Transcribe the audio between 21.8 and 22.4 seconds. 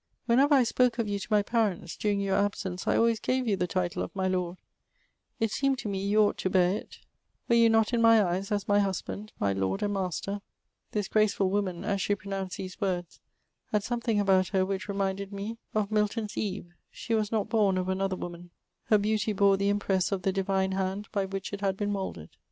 moulded.